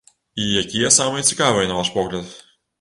[0.43, 2.37] І якія самыя цікавыя на ваш погляд?